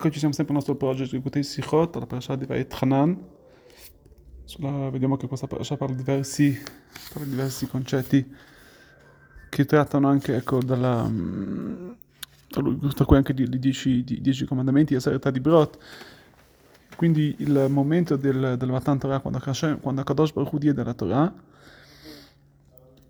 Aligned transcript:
Ecco 0.00 0.10
ci 0.12 0.18
siamo 0.18 0.32
sempre 0.32 0.54
al 0.54 0.60
nostro 0.60 0.76
progetto 0.76 1.14
di 1.14 1.20
Kutei 1.20 1.42
Sichot, 1.42 1.94
la 1.96 2.06
parasha 2.06 2.34
di 2.34 2.46
Vayet 2.46 2.74
Hanan. 2.80 3.22
Vediamo 4.90 5.18
che 5.18 5.26
questa 5.26 5.46
parasha 5.46 5.76
parla 5.76 5.94
di 5.94 6.02
diversi, 6.02 6.58
parla 7.12 7.24
di 7.24 7.30
diversi 7.32 7.66
concetti 7.66 8.34
che 9.50 9.64
trattano 9.66 10.08
anche 10.08 10.36
ecco, 10.36 10.62
dalla, 10.62 11.06
tra 12.48 13.04
cui 13.04 13.16
anche 13.18 13.34
di, 13.34 13.46
di, 13.46 13.58
dieci, 13.58 14.02
di 14.02 14.22
dieci 14.22 14.46
comandamenti 14.46 14.94
e 14.94 15.00
serenità 15.00 15.30
di 15.30 15.40
Brot. 15.40 15.76
Quindi 16.96 17.34
il 17.40 17.66
momento 17.68 18.16
del, 18.16 18.54
del 18.56 18.70
Matan 18.70 18.98
Torah, 18.98 19.18
quando, 19.18 19.38
Hashem, 19.44 19.80
quando 19.80 20.02
Kadosh 20.02 20.32
Baruch 20.32 20.50
Hu 20.50 20.56
diede 20.56 20.82
la 20.82 20.94
Torah, 20.94 21.30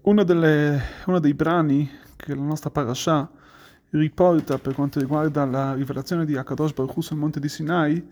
uno, 0.00 0.25
delle, 0.25 0.82
uno 1.07 1.20
dei 1.20 1.34
brani 1.34 1.88
che 2.16 2.34
la 2.34 2.43
nostra 2.43 2.70
parasha 2.70 3.30
riporta 3.91 4.59
per 4.59 4.75
quanto 4.75 5.00
riguarda 5.00 5.45
la 5.45 5.75
rivelazione 5.75 6.25
di 6.25 6.36
Akadosh 6.36 6.73
Baruch 6.73 6.96
Hu 6.96 7.00
sul 7.00 7.16
monte 7.16 7.41
di 7.41 7.48
Sinai, 7.48 8.06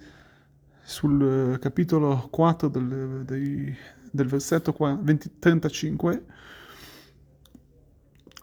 sul 0.82 1.54
eh, 1.54 1.58
capitolo 1.58 2.28
4 2.30 2.68
del, 2.68 3.22
dei, 3.24 3.76
del 4.10 4.26
versetto 4.26 4.74
20, 4.78 5.38
35, 5.38 6.24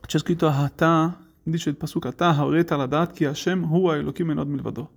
c'è 0.05 0.19
scritto 0.19 0.47
Hata, 0.47 1.19
dice 1.43 1.69
il 1.69 1.75
pasuk 1.75 2.05
Hata 2.05 2.35
haoreta 2.35 2.75
ladat 2.75 3.11
ki 3.13 3.25
Hashem 3.25 3.63
huwa 3.63 3.95
Elohim 3.95 4.31
enod 4.31 4.47
milvado. 4.47 4.91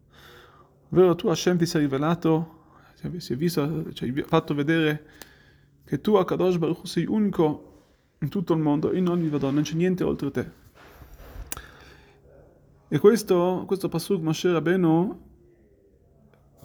Ovvero 0.91 1.15
tu 1.15 1.29
Hashem 1.29 1.59
ti 1.59 1.67
sei 1.67 1.83
rivelato, 1.83 2.57
si 2.95 3.33
è 3.33 3.37
visto, 3.37 3.93
ci 3.93 4.05
hai 4.05 4.23
fatto 4.27 4.55
vedere 4.55 5.07
che 5.84 6.01
tu 6.01 6.15
Akadosh 6.15 6.59
Baruch 6.59 6.87
sei 6.87 7.07
unico 7.07 7.65
in 8.20 8.29
tutto 8.29 8.53
il 8.53 8.61
mondo, 8.61 8.93
in 8.93 9.09
ogni 9.09 9.23
milvado, 9.23 9.51
non 9.51 9.62
c'è 9.62 9.75
niente 9.75 10.05
oltre 10.05 10.31
te. 10.31 10.58
E 12.88 13.00
questo, 13.00 13.64
questo 13.66 13.90
Pasuk 13.90 14.22
Moshe 14.22 14.52
Rabbeinu, 14.52 15.22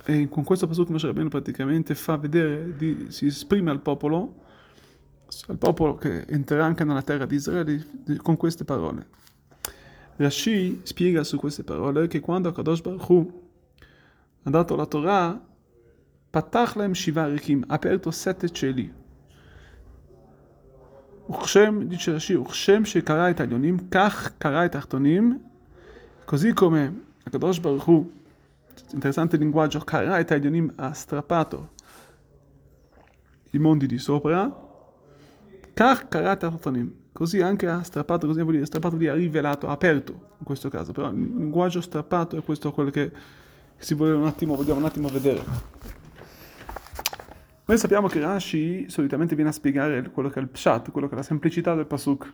e 0.04 0.28
con 0.28 0.44
questo 0.44 0.66
Pasuk 0.66 0.90
Moshe 0.90 1.06
Rabbeinu 1.06 1.28
praticamente 1.28 1.94
fa 1.94 2.16
vedere, 2.16 2.76
di, 2.76 3.06
si 3.08 3.26
esprime 3.26 3.70
al 3.70 3.80
popolo, 3.80 4.44
al 5.46 5.58
popolo 5.58 5.94
che 5.94 6.26
entrerà 6.28 6.64
anche 6.64 6.84
nella 6.84 7.02
terra 7.02 7.24
di 7.24 7.34
Israele 7.34 7.86
con 8.22 8.36
queste 8.36 8.64
parole. 8.64 9.06
Rashi 10.16 10.80
spiega 10.82 11.22
su 11.24 11.38
queste 11.38 11.62
parole 11.64 12.08
che 12.08 12.20
quando 12.20 12.50
Kadosh 12.52 12.80
Baruch 12.80 13.08
Hu 13.08 13.42
ha 14.42 14.50
dato 14.50 14.76
la 14.76 14.86
Torah, 14.86 15.46
Patach 16.30 16.76
lem 16.76 16.92
Shiva 16.92 17.26
Rikim, 17.26 17.64
ha 17.68 17.74
aperto 17.74 18.10
sette 18.10 18.50
cieli. 18.50 18.92
וכשם, 21.30 21.88
dice 21.88 22.12
Rashi, 22.12 22.36
וכשם 22.36 22.84
שקרא 22.84 23.30
את 23.30 23.40
העליונים, 23.40 23.76
כך 23.90 24.32
קרא 24.38 24.64
את 24.64 24.74
התחתונים, 24.74 25.38
Così 26.25 26.53
come 26.53 27.01
Akadosh 27.23 27.59
Baruch 27.59 27.87
Hu, 27.87 28.11
interessante 28.91 29.37
linguaggio, 29.37 29.79
Kara 29.79 30.19
et 30.19 30.31
Elionim 30.31 30.71
ha 30.75 30.93
strappato 30.93 31.71
i 33.51 33.59
mondi 33.59 33.85
di 33.85 33.97
sopra, 33.97 34.51
Kar 35.73 36.07
Karat 36.07 36.43
Artonim, 36.43 36.91
così 37.11 37.41
anche 37.41 37.67
ha 37.67 37.83
strappato, 37.83 38.25
così 38.27 38.41
vuol 38.41 38.53
dire, 38.53 38.65
strappato 38.65 38.95
ha 38.95 39.13
rivelato, 39.13 39.67
ha 39.67 39.71
aperto 39.71 40.11
in 40.39 40.45
questo 40.45 40.69
caso, 40.69 40.91
però 40.91 41.09
il 41.09 41.19
linguaggio 41.19 41.81
strappato 41.81 42.37
è 42.37 42.43
questo 42.43 42.71
quello 42.71 42.89
che 42.89 43.11
si 43.77 43.93
vuole 43.93 44.13
un 44.13 44.25
attimo, 44.25 44.55
vogliamo 44.55 44.79
un 44.79 44.85
attimo 44.85 45.09
vedere. 45.09 45.43
Noi 47.65 47.77
sappiamo 47.77 48.07
che 48.07 48.19
Rashi 48.19 48.89
solitamente 48.89 49.35
viene 49.35 49.49
a 49.49 49.53
spiegare 49.53 50.09
quello 50.09 50.29
che 50.29 50.39
è 50.39 50.41
il 50.41 50.49
pshat, 50.49 50.91
quello 50.91 51.07
che 51.07 51.13
è 51.13 51.17
la 51.17 51.23
semplicità 51.23 51.75
del 51.75 51.85
pasuk. 51.85 52.33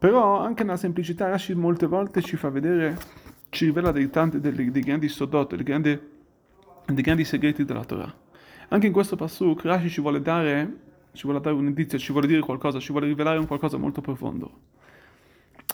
Però 0.00 0.40
anche 0.40 0.64
nella 0.64 0.78
semplicità 0.78 1.28
Rashi 1.28 1.54
molte 1.54 1.84
volte 1.84 2.22
ci 2.22 2.38
fa 2.38 2.48
vedere, 2.48 2.96
ci 3.50 3.66
rivela 3.66 3.92
dei, 3.92 4.08
tanti, 4.08 4.40
dei, 4.40 4.70
dei 4.70 4.80
grandi 4.80 5.08
sodot, 5.08 5.54
dei 5.54 5.62
grandi, 5.62 6.00
dei 6.86 7.02
grandi 7.02 7.22
segreti 7.22 7.66
della 7.66 7.84
Torah. 7.84 8.10
Anche 8.68 8.86
in 8.86 8.94
questo 8.94 9.16
pasuk 9.16 9.62
Rashi 9.62 9.90
ci 9.90 10.00
vuole 10.00 10.22
dare, 10.22 10.76
ci 11.12 11.24
vuole 11.24 11.38
dare 11.38 11.54
un 11.54 11.66
indizio, 11.66 11.98
ci 11.98 12.12
vuole 12.12 12.26
dire 12.26 12.40
qualcosa, 12.40 12.80
ci 12.80 12.92
vuole 12.92 13.08
rivelare 13.08 13.38
un 13.38 13.46
qualcosa 13.46 13.76
molto 13.76 14.00
profondo. 14.00 14.60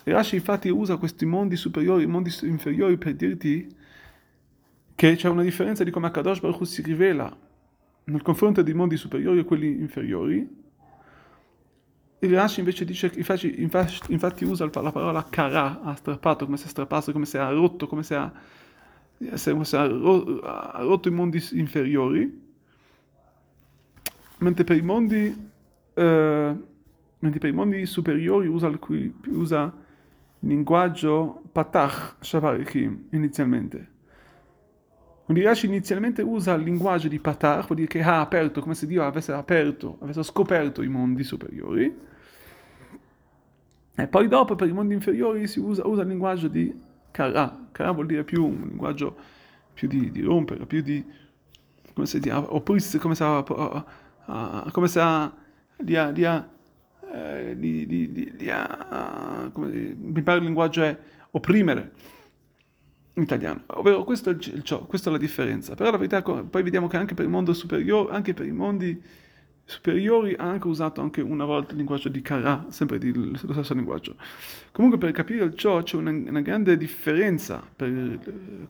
E 0.03 0.10
Rashi 0.10 0.34
infatti 0.34 0.70
usa 0.70 0.97
questi 0.97 1.25
mondi 1.25 1.54
superiori, 1.54 2.04
mondi 2.06 2.34
inferiori 2.42 2.97
per 2.97 3.15
dirti 3.15 3.72
che 4.97 5.15
c'è 5.15 5.28
una 5.28 5.42
differenza 5.42 5.84
di 5.84 5.92
come 5.92 6.09
Akadosh 6.09 6.41
Baruch 6.41 6.66
si 6.66 6.82
rivela 6.82 7.32
nel 8.03 8.22
confronto 8.22 8.62
dei 8.62 8.75
mondi 8.75 8.97
superiori 8.97 9.38
e 9.38 9.44
quelli 9.44 9.69
inferiori, 9.69 10.65
il 12.19 12.34
Rashi 12.34 12.60
invece 12.60 12.84
dice, 12.84 13.12
infatti, 13.15 13.54
infatti, 14.09 14.44
usa 14.44 14.65
la 14.72 14.93
parola 14.93 15.25
kara, 15.28 15.82
ha 15.82 15.94
strappato, 15.94 16.47
come 16.47 16.56
se 16.56 16.66
ha 16.66 16.69
strappato, 16.69 17.12
come 17.12 17.27
se 17.27 17.38
ha 17.38 17.50
rotto, 17.50 17.87
come 17.87 18.03
se 18.03 18.15
ha, 18.15 18.32
come 19.19 19.65
se 19.65 19.77
ha, 19.77 19.87
rotto 19.87 21.09
i 21.09 21.10
mondi 21.10 21.44
inferiori, 21.53 22.44
mentre 24.38 24.65
per 24.65 24.77
i 24.77 24.82
mondi, 24.82 25.50
eh, 25.94 26.56
mentre 27.19 27.38
per 27.38 27.50
i 27.50 27.53
mondi 27.53 27.84
superiori 27.84 28.47
usa 28.47 28.69
il, 28.69 28.78
usa 29.27 29.65
il 30.38 30.48
linguaggio 30.48 31.43
patach, 31.53 32.16
shavarikim, 32.21 33.09
inizialmente. 33.10 33.94
Quindi 35.26 35.42
Rashi 35.42 35.66
inizialmente 35.66 36.22
usa 36.22 36.54
il 36.54 36.62
linguaggio 36.62 37.09
di 37.09 37.19
Patar, 37.19 37.66
vuol 37.66 37.78
dire 37.78 37.88
che 37.88 38.00
ha 38.00 38.20
aperto, 38.20 38.60
come 38.60 38.76
se 38.76 38.87
Dio 38.87 39.03
avesse 39.03 39.32
aperto, 39.32 39.98
avesse 40.00 40.22
scoperto 40.22 40.82
i 40.82 40.88
mondi 40.88 41.25
superiori. 41.25 41.92
E 43.97 44.06
poi 44.06 44.28
dopo 44.28 44.54
per 44.54 44.69
i 44.69 44.72
mondi 44.72 44.94
inferiori 44.94 45.48
si 45.48 45.59
usa, 45.59 45.84
usa 45.84 46.03
il 46.03 46.09
linguaggio 46.09 46.47
di 46.47 46.72
Kara. 47.10 47.66
Kara 47.72 47.91
vuol 47.91 48.06
dire 48.06 48.22
più 48.22 48.47
un 48.47 48.69
linguaggio 48.69 49.16
più 49.75 49.88
di, 49.88 50.12
di 50.12 50.22
rompere, 50.22 50.65
più 50.65 50.81
di... 50.81 51.04
come 51.92 52.06
se 52.06 52.20
di... 52.20 52.31
opprisse, 52.31 53.00
come 53.00 53.16
se 53.16 53.25
ha... 53.25 53.42
come 54.70 54.86
se 54.86 55.31
di, 55.76 55.98
di, 56.12 56.26
di, 57.56 57.86
di, 57.86 58.12
di, 58.12 58.32
di, 58.36 58.53
come, 59.50 59.97
mi 59.98 60.22
pare 60.22 60.38
il 60.38 60.44
linguaggio 60.44 60.84
è 60.84 60.97
opprimere 61.32 62.15
italiano, 63.22 63.62
ovvero 63.66 64.04
questo 64.04 64.31
è, 64.31 64.34
il, 64.34 64.62
ciò, 64.62 64.84
questa 64.87 65.09
è 65.09 65.12
la 65.12 65.19
differenza. 65.19 65.75
Però 65.75 65.91
la 65.91 65.97
verità, 65.97 66.22
poi 66.22 66.62
vediamo 66.62 66.87
che 66.87 66.97
anche 66.97 67.15
per 67.15 67.25
il 67.25 67.31
mondo 67.31 67.53
superiore, 67.53 68.15
anche 68.15 68.34
per 68.34 68.47
i 68.47 68.53
mondi 68.53 69.03
superiori 69.69 70.32
ha 70.38 70.44
anche 70.44 70.69
usato 70.69 71.00
anche 71.00 71.21
una 71.21 71.44
volta 71.44 71.72
il 71.72 71.78
linguaggio 71.78 72.09
di 72.09 72.22
Kara, 72.22 72.66
sempre 72.69 72.99
di, 72.99 73.12
lo 73.12 73.37
stesso 73.37 73.75
linguaggio. 73.75 74.16
Comunque 74.71 74.99
per 74.99 75.10
capire 75.12 75.54
ciò 75.54 75.82
c'è 75.82 75.97
una, 75.97 76.10
una 76.10 76.41
grande 76.41 76.77
differenza, 76.77 77.62
per, 77.75 78.19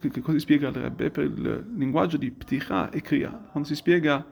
che 0.01 0.21
così 0.21 0.41
spiega 0.41 0.69
il 0.69 0.75
Rebbe, 0.75 1.11
per 1.11 1.25
il 1.25 1.67
linguaggio 1.77 2.17
di 2.17 2.31
Pticha 2.31 2.91
e 2.91 3.03
Kriya, 3.03 3.31
quando 3.51 3.69
si 3.69 3.75
spiega, 3.75 4.25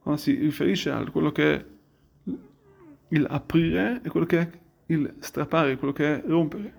quando 0.00 0.20
si 0.20 0.34
riferisce 0.34 0.90
a 0.90 1.02
quello 1.10 1.32
che 1.32 1.54
è 1.54 1.64
il 3.08 3.26
aprire 3.28 4.00
e 4.02 4.08
quello 4.08 4.26
che 4.26 4.38
è 4.38 4.50
il 4.86 5.14
strappare, 5.18 5.76
quello 5.76 5.92
che 5.92 6.22
è 6.22 6.22
rompere. 6.26 6.77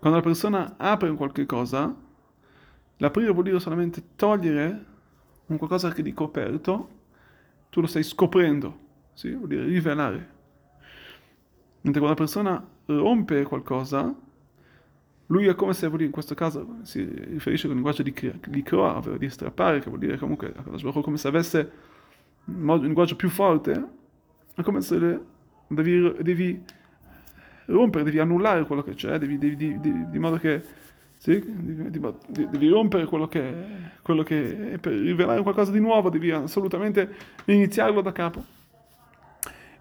Quando 0.00 0.18
la 0.18 0.24
persona 0.24 0.74
apre 0.78 1.10
un 1.10 1.16
qualche 1.16 1.44
cosa, 1.44 1.94
l'aprire 2.96 3.32
vuol 3.32 3.44
dire 3.44 3.60
solamente 3.60 4.02
togliere 4.16 4.86
un 5.44 5.58
qualcosa 5.58 5.92
che 5.92 6.02
di 6.02 6.14
coperto, 6.14 6.88
tu 7.68 7.82
lo 7.82 7.86
stai 7.86 8.02
scoprendo, 8.02 8.78
sì? 9.12 9.30
vuol 9.34 9.48
dire 9.48 9.64
rivelare. 9.64 10.38
Mentre 11.82 12.00
quando 12.00 12.08
la 12.08 12.14
persona 12.14 12.66
rompe 12.86 13.42
qualcosa, 13.42 14.14
lui 15.26 15.46
è 15.46 15.54
come 15.54 15.74
se, 15.74 15.86
vuol 15.86 15.98
dire, 15.98 16.06
in 16.06 16.12
questo 16.12 16.34
caso 16.34 16.78
si 16.82 17.04
riferisce 17.04 17.68
con 17.68 17.76
il 17.76 17.82
linguaggio 17.82 18.02
di, 18.02 18.14
di 18.48 18.62
croa, 18.62 18.96
ovvero 18.96 19.18
di 19.18 19.28
strappare, 19.28 19.80
che 19.80 19.88
vuol 19.88 20.00
dire 20.00 20.16
comunque 20.16 20.54
come 21.02 21.18
se 21.18 21.28
avesse 21.28 21.72
un 22.46 22.80
linguaggio 22.80 23.16
più 23.16 23.28
forte, 23.28 23.88
è 24.54 24.62
come 24.62 24.80
se 24.80 25.20
devi, 25.68 26.22
devi 26.22 26.64
rompere, 27.70 28.04
devi 28.04 28.18
annullare 28.18 28.64
quello 28.64 28.82
che 28.82 28.94
c'è, 28.94 29.18
devi, 29.18 29.38
devi, 29.38 29.56
devi, 29.56 30.10
di 30.10 30.18
modo 30.18 30.36
che 30.36 30.62
sì, 31.16 31.42
devi, 31.44 32.68
rompere 32.68 33.04
quello 33.04 33.28
che, 33.28 33.54
quello 34.00 34.22
che 34.22 34.72
è 34.72 34.78
per 34.78 34.94
rivelare 34.94 35.42
qualcosa 35.42 35.70
di 35.70 35.80
nuovo, 35.80 36.08
devi 36.08 36.30
assolutamente 36.30 37.10
iniziarlo 37.44 38.00
da 38.00 38.12
capo. 38.12 38.42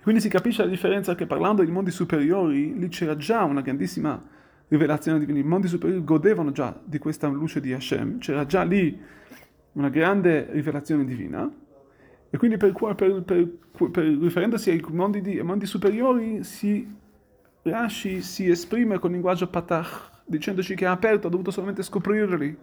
Quindi 0.01 0.21
si 0.21 0.29
capisce 0.29 0.63
la 0.63 0.69
differenza 0.69 1.15
che 1.15 1.25
parlando 1.25 1.63
di 1.63 1.71
mondi 1.71 1.91
superiori, 1.91 2.77
lì 2.77 2.87
c'era 2.89 3.15
già 3.15 3.43
una 3.43 3.61
grandissima 3.61 4.21
rivelazione 4.67 5.19
divina, 5.19 5.39
i 5.39 5.43
mondi 5.43 5.67
superiori 5.67 6.03
godevano 6.03 6.51
già 6.51 6.77
di 6.83 6.97
questa 6.99 7.27
luce 7.27 7.59
di 7.59 7.71
Hashem, 7.73 8.19
c'era 8.19 8.45
già 8.45 8.63
lì 8.63 8.99
una 9.73 9.89
grande 9.89 10.49
rivelazione 10.51 11.05
divina, 11.05 11.49
e 12.29 12.37
quindi 12.37 12.57
per, 12.57 12.73
per, 12.95 13.23
per, 13.23 13.49
per 13.91 14.03
riferendosi 14.03 14.69
ai 14.69 14.83
mondi, 14.89 15.21
di, 15.21 15.39
ai 15.39 15.45
mondi 15.45 15.65
superiori 15.65 16.43
si 16.43 16.87
Rashi 17.61 18.21
si 18.21 18.49
esprime 18.49 18.99
con 18.99 19.11
linguaggio 19.11 19.47
patach, 19.47 20.21
dicendoci 20.25 20.75
che 20.75 20.85
è 20.85 20.87
aperto, 20.87 21.27
ha 21.27 21.29
dovuto 21.29 21.51
solamente 21.51 21.83
scoprirli. 21.83 22.57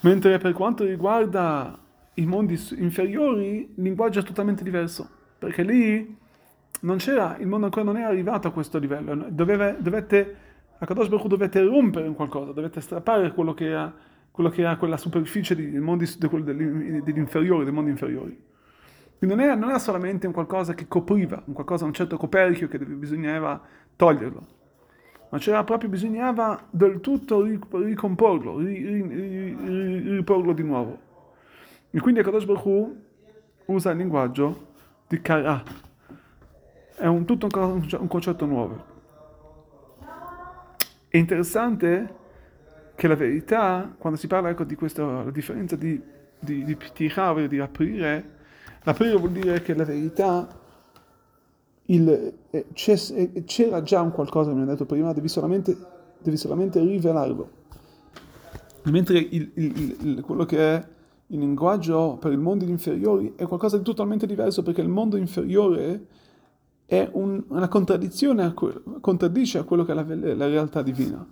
Mentre 0.00 0.38
per 0.38 0.52
quanto 0.52 0.84
riguarda 0.84 1.78
i 2.14 2.26
mondi 2.26 2.60
inferiori, 2.76 3.72
il 3.74 3.82
linguaggio 3.82 4.20
è 4.20 4.22
totalmente 4.22 4.62
diverso, 4.62 5.08
perché 5.38 5.62
lì 5.62 6.16
non 6.80 6.98
c'era, 6.98 7.36
il 7.38 7.46
mondo 7.46 7.66
ancora 7.66 7.84
non 7.84 7.96
è 7.96 8.02
arrivato 8.02 8.48
a 8.48 8.50
questo 8.50 8.78
livello, 8.78 9.26
Doveva, 9.30 9.70
dovette 9.72 10.36
Akadosh 10.78 11.08
Baruch 11.08 11.24
Hu 11.24 11.28
dovette 11.28 11.62
rompere 11.62 12.10
qualcosa, 12.10 12.52
dovette 12.52 12.80
strappare 12.80 13.32
quello 13.32 13.54
che 13.54 13.66
era, 13.66 13.92
quello 14.30 14.50
che 14.50 14.60
era 14.60 14.76
quella 14.76 14.96
superficie 14.96 15.54
dei 15.54 15.78
mondi, 15.78 16.06
degli 16.18 17.16
inferiori, 17.18 17.64
dei 17.64 17.72
mondi 17.72 17.90
inferiori. 17.90 18.38
Quindi 19.24 19.42
non 19.42 19.50
era, 19.50 19.58
non 19.58 19.70
era, 19.70 19.78
solamente 19.78 20.26
un 20.26 20.34
qualcosa 20.34 20.74
che 20.74 20.86
copriva, 20.86 21.42
un 21.46 21.54
qualcosa, 21.54 21.86
un 21.86 21.94
certo 21.94 22.18
coperchio 22.18 22.68
che 22.68 22.78
bisognava 22.78 23.58
toglierlo, 23.96 24.46
ma 25.30 25.38
c'era 25.38 25.64
proprio, 25.64 25.88
bisognava 25.88 26.66
del 26.68 27.00
tutto 27.00 27.42
ricomporlo, 27.42 28.58
riporlo 28.58 30.52
di 30.52 30.62
nuovo. 30.62 30.98
E 31.90 32.00
quindi 32.00 32.20
Akadosh 32.20 32.44
Baruch 32.44 32.64
Hu 32.66 33.02
usa 33.66 33.92
il 33.92 33.96
linguaggio 33.96 34.72
di 35.08 35.22
Kara, 35.22 35.62
è 36.96 37.06
un, 37.06 37.24
tutto 37.24 37.48
un, 37.50 37.88
un 37.98 38.06
concetto 38.06 38.44
nuovo. 38.44 38.84
È 41.08 41.16
interessante 41.16 42.14
che 42.94 43.08
la 43.08 43.16
verità, 43.16 43.90
quando 43.96 44.18
si 44.18 44.26
parla 44.26 44.50
ecco, 44.50 44.64
di 44.64 44.74
questa 44.74 45.24
differenza 45.30 45.76
di, 45.76 45.98
di, 46.38 46.62
di 46.62 46.76
ptichare, 46.76 47.48
di 47.48 47.58
aprire, 47.58 48.33
aprire 48.84 49.16
vuol 49.16 49.32
dire 49.32 49.62
che 49.62 49.74
la 49.74 49.84
verità 49.84 50.48
il, 51.86 52.34
eh, 52.50 52.66
c'era 53.44 53.82
già 53.82 54.00
un 54.00 54.10
qualcosa, 54.10 54.50
come 54.50 54.62
ho 54.62 54.66
detto 54.66 54.86
prima, 54.86 55.12
devi 55.12 55.28
solamente, 55.28 55.76
devi 56.18 56.36
solamente 56.36 56.80
rivelarlo. 56.80 57.62
Mentre 58.84 59.18
il, 59.18 59.50
il, 59.54 60.20
quello 60.22 60.44
che 60.44 60.58
è 60.58 60.86
il 61.28 61.38
linguaggio 61.38 62.18
per 62.20 62.32
il 62.32 62.38
mondo 62.38 62.64
inferiori 62.64 63.32
è 63.34 63.46
qualcosa 63.46 63.78
di 63.78 63.82
totalmente 63.82 64.26
diverso 64.26 64.62
perché 64.62 64.82
il 64.82 64.88
mondo 64.88 65.16
inferiore 65.16 66.06
è 66.86 67.08
un, 67.12 67.42
una 67.48 67.68
contraddizione, 67.68 68.44
a 68.44 68.52
quello, 68.52 68.82
contraddice 69.00 69.58
a 69.58 69.62
quello 69.64 69.84
che 69.84 69.92
è 69.92 69.94
la, 69.94 70.04
la, 70.34 70.46
realtà 70.46 70.82
divina. 70.82 71.26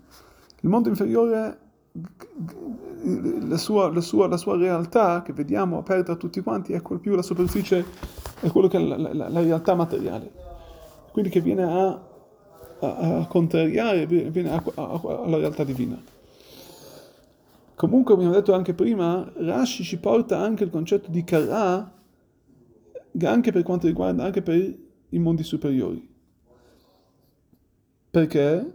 Il 0.60 0.69
mondo 0.69 0.88
inferiore, 0.88 1.58
la 1.94 3.56
sua, 3.59 3.93
la, 3.93 4.00
sua, 4.00 4.27
la 4.27 4.37
sua, 4.37 4.56
realtà 4.56 5.23
che 5.23 5.33
vediamo 5.33 5.79
aperta 5.79 6.12
a 6.12 6.17
tutti 6.17 6.41
quanti, 6.41 6.73
è 6.73 6.81
quel 6.81 7.00
più 7.00 7.15
la 7.15 7.23
superficie, 7.23 7.85
è 8.41 8.49
quello 8.49 8.69
che 8.69 8.79
è 8.79 8.81
la, 8.81 9.29
la 9.29 9.41
realtà 9.41 9.75
materiale. 9.75 10.33
Quindi 11.12 11.31
che 11.31 11.41
viene 11.41 11.65
a, 11.65 11.89
a, 12.81 13.19
a 13.19 13.27
contrariare, 13.27 14.06
viene 14.06 14.50
alla 14.75 15.37
realtà 15.37 15.65
divina. 15.65 16.00
Comunque, 17.75 18.15
ho 18.15 18.31
detto 18.31 18.55
anche 18.55 18.75
prima, 18.75 19.31
Rashi 19.35 19.83
ci 19.83 19.99
porta 19.99 20.38
anche 20.38 20.65
il 20.65 20.71
concetto 20.71 21.11
di 21.11 21.25
Kara, 21.25 21.93
anche 23.25 23.53
per 23.53 23.62
quanto 23.62 23.87
riguarda, 23.87 24.25
anche 24.25 24.41
per 24.41 24.79
i 25.09 25.19
mondi 25.19 25.43
superiori. 25.43 26.09
Perché? 28.11 28.73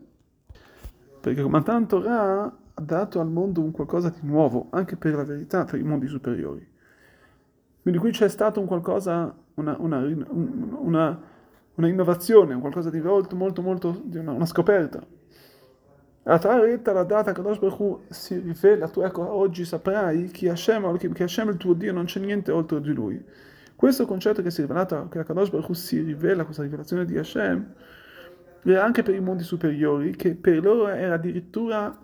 Perché 1.20 1.42
come 1.42 1.64
tanto 1.64 2.02
Ra 2.02 2.66
dato 2.82 3.20
al 3.20 3.30
mondo 3.30 3.62
un 3.62 3.72
qualcosa 3.72 4.10
di 4.10 4.28
nuovo, 4.28 4.68
anche 4.72 4.96
per 4.96 5.16
la 5.16 5.24
verità, 5.24 5.66
per 5.66 5.80
i 5.80 5.84
mondi 5.84 6.08
superiori. 6.08 6.66
Quindi 7.82 8.00
qui 8.00 8.12
c'è 8.12 8.28
stato 8.28 8.60
un 8.60 8.68
qualcosa, 8.68 9.34
una, 9.56 9.76
una, 9.80 10.00
una, 10.00 11.22
una 11.76 11.88
innovazione, 11.88 12.54
un 12.54 12.60
qualcosa 12.60 12.90
di 12.90 13.00
molto, 13.00 13.36
molto, 13.36 13.62
molto, 13.62 14.02
di 14.04 14.18
una, 14.18 14.46
scoperta. 14.46 15.02
La 16.24 16.40
Torah 16.40 16.66
la 16.94 17.04
data 17.04 17.32
che 17.32 17.42
Kadosh 17.42 17.60
Baruch 17.60 18.00
si 18.10 18.38
rivela, 18.38 18.90
tu 18.90 19.00
ecco, 19.00 19.26
oggi 19.32 19.64
saprai 19.64 20.26
chi 20.26 20.50
Hashem, 20.50 20.98
che 20.98 21.24
Hashem 21.24 21.50
il 21.50 21.58
tuo 21.58 21.74
Dio, 21.74 21.94
non 21.94 22.04
c'è 22.04 22.20
niente 22.20 22.52
oltre 22.52 22.82
di 22.82 22.92
Lui. 22.92 23.24
Questo 23.74 24.06
concetto 24.06 24.42
che 24.42 24.52
si 24.52 24.60
è 24.60 24.66
rivelato, 24.66 25.08
che 25.08 25.20
Akadosh 25.20 25.50
Baruch 25.50 25.74
si 25.74 26.02
rivela, 26.02 26.44
questa 26.44 26.64
rivelazione 26.64 27.06
di 27.06 27.18
Hashem, 27.18 27.74
era 28.64 28.84
anche 28.84 29.04
per 29.04 29.16
i 29.16 29.22
mondi 29.22 29.44
superiori, 29.44 30.16
che 30.18 30.36
per 30.36 30.62
loro 30.62 30.90
era 30.90 31.14
addirittura 31.14 31.98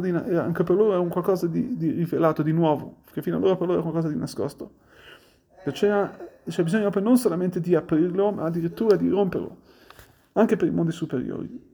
di, 0.00 0.10
anche 0.10 0.62
per 0.64 0.76
loro 0.76 0.92
era 0.92 1.00
un 1.00 1.08
qualcosa 1.08 1.46
di, 1.46 1.76
di 1.76 1.90
rivelato, 1.90 2.42
di 2.42 2.52
nuovo, 2.52 2.98
che 3.12 3.22
fino 3.22 3.36
ad 3.36 3.44
ora 3.44 3.56
per 3.56 3.66
loro 3.66 3.80
era 3.80 3.82
qualcosa 3.82 4.08
di 4.12 4.18
nascosto. 4.18 4.72
C'era, 5.72 6.16
c'è 6.48 6.62
bisogno 6.62 6.90
non 7.00 7.18
solamente 7.18 7.60
di 7.60 7.74
aprirlo, 7.74 8.32
ma 8.32 8.44
addirittura 8.44 8.96
di 8.96 9.08
romperlo, 9.08 9.56
anche 10.32 10.56
per 10.56 10.68
i 10.68 10.70
mondi 10.70 10.92
superiori. 10.92 11.66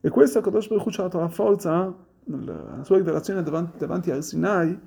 E 0.00 0.08
questo 0.10 0.38
Akadosh 0.40 0.68
Baruch 0.68 0.90
ci 0.90 1.00
ha 1.00 1.04
dato 1.04 1.18
la 1.18 1.28
forza, 1.28 1.94
nella 2.24 2.82
sua 2.82 2.96
rivelazione 2.96 3.42
davanti, 3.42 3.78
davanti 3.78 4.10
al 4.10 4.22
Sinai, 4.22 4.78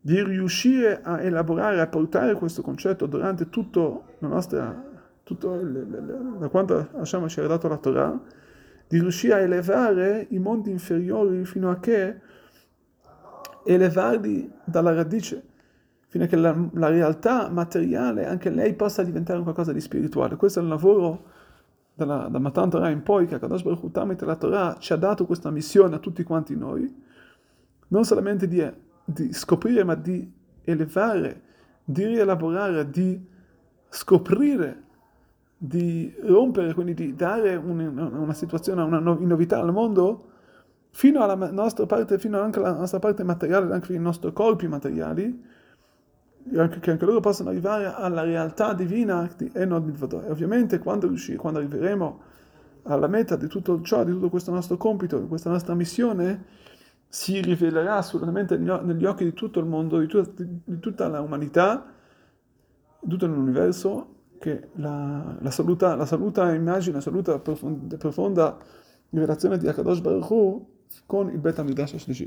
di 0.00 0.22
riuscire 0.22 1.00
a 1.02 1.20
elaborare, 1.20 1.80
a 1.80 1.86
portare 1.86 2.34
questo 2.34 2.62
concetto 2.62 3.06
durante 3.06 3.48
tutto 3.48 4.04
la 4.20 4.28
nostra, 4.28 4.84
tutto 5.22 5.56
le, 5.56 5.84
le, 5.84 6.00
le, 6.00 6.18
da 6.38 6.48
quando 6.48 6.88
Hashem 6.98 7.26
ci 7.26 7.40
ha 7.40 7.46
dato 7.46 7.68
la 7.68 7.76
Torah, 7.76 8.20
di 8.88 8.98
riuscire 8.98 9.34
a 9.34 9.38
elevare 9.38 10.26
i 10.30 10.38
mondi 10.38 10.70
inferiori 10.70 11.44
fino 11.44 11.70
a 11.70 11.78
che 11.78 12.20
elevarli 13.64 14.50
dalla 14.64 14.94
radice, 14.94 15.44
fino 16.08 16.24
a 16.24 16.26
che 16.26 16.36
la, 16.36 16.56
la 16.72 16.88
realtà 16.88 17.48
materiale, 17.50 18.26
anche 18.26 18.50
lei 18.50 18.74
possa 18.74 19.02
diventare 19.02 19.42
qualcosa 19.42 19.72
di 19.72 19.80
spirituale. 19.80 20.36
Questo 20.36 20.58
è 20.58 20.62
il 20.62 20.68
lavoro 20.68 21.24
dalla, 21.94 22.28
da 22.30 22.38
Matan 22.38 22.70
Torah 22.70 22.88
in 22.88 23.02
poi, 23.02 23.26
che 23.26 23.34
Akadosh 23.34 23.62
Baruch 23.62 23.82
Hu 23.82 23.90
tramite 23.90 24.24
la 24.24 24.36
Torah 24.36 24.76
ci 24.78 24.92
ha 24.92 24.96
dato 24.96 25.26
questa 25.26 25.50
missione 25.50 25.94
a 25.94 25.98
tutti 25.98 26.22
quanti 26.22 26.56
noi, 26.56 27.04
non 27.88 28.04
solamente 28.04 28.48
di 28.48 28.60
di 29.10 29.32
scoprire, 29.32 29.84
ma 29.84 29.94
di 29.94 30.30
elevare, 30.64 31.42
di 31.82 32.04
rielaborare, 32.04 32.90
di 32.90 33.26
scoprire, 33.88 34.82
di 35.60 36.14
rompere, 36.22 36.72
quindi 36.72 36.94
di 36.94 37.14
dare 37.16 37.56
un, 37.56 37.80
una 37.80 38.32
situazione, 38.32 38.80
una 38.82 39.00
novità 39.00 39.58
al 39.58 39.72
mondo, 39.72 40.26
fino 40.90 41.20
alla 41.20 41.34
nostra 41.50 41.84
parte, 41.84 42.18
fino 42.18 42.40
anche 42.40 42.60
alla 42.60 42.72
nostra 42.72 43.00
parte 43.00 43.24
materiale, 43.24 43.74
anche 43.74 43.92
ai 43.92 43.98
nostri 43.98 44.32
corpi 44.32 44.68
materiali, 44.68 45.44
anche, 46.54 46.78
che 46.78 46.92
anche 46.92 47.04
loro 47.04 47.18
possano 47.18 47.50
arrivare 47.50 47.92
alla 47.92 48.22
realtà 48.22 48.72
divina 48.72 49.28
di 49.36 49.50
Enod 49.52 49.84
Milvado. 49.84 50.22
E 50.22 50.30
ovviamente 50.30 50.78
quando, 50.78 51.08
riuscire, 51.08 51.36
quando 51.36 51.58
arriveremo 51.58 52.20
alla 52.84 53.08
meta 53.08 53.34
di 53.34 53.48
tutto 53.48 53.80
ciò, 53.82 54.04
di 54.04 54.12
tutto 54.12 54.30
questo 54.30 54.52
nostro 54.52 54.76
compito, 54.76 55.18
di 55.18 55.26
questa 55.26 55.50
nostra 55.50 55.74
missione, 55.74 56.44
si 57.08 57.40
rivelerà 57.40 57.96
assolutamente 57.96 58.56
negli 58.56 59.04
occhi 59.04 59.24
di 59.24 59.32
tutto 59.32 59.58
il 59.58 59.66
mondo, 59.66 59.98
di, 59.98 60.06
tut- 60.06 60.40
di 60.40 60.78
tutta 60.78 61.08
l'umanità, 61.08 61.84
di 63.00 63.08
tutto 63.10 63.26
l'universo, 63.26 64.14
che 64.38 64.68
la, 64.74 65.36
la, 65.40 65.50
saluta, 65.50 65.94
la 65.94 66.06
saluta 66.06 66.52
immagine, 66.54 66.96
la 66.96 67.00
saluta 67.00 67.38
profonda, 67.38 67.96
profonda 67.96 68.58
rivelazione 69.10 69.58
di 69.58 69.68
Akadosh 69.68 70.00
Baruch 70.00 70.30
Hu 70.30 70.66
con 71.06 71.30
il 71.30 71.38
Bet 71.38 71.58
HaMikdash 71.58 71.94
Ashlishi. 71.94 72.26